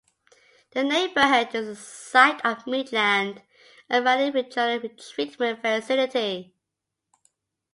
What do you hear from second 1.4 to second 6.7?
is the site of the Midland Avenue Regional Treatment Facility.